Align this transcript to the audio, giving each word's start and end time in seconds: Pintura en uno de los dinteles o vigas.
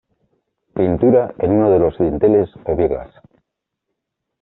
Pintura 0.73 1.31
en 1.37 1.51
uno 1.51 1.69
de 1.69 1.77
los 1.77 1.95
dinteles 1.99 2.49
o 2.65 2.75
vigas. 2.75 3.11